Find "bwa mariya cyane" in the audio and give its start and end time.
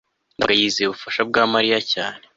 1.29-2.23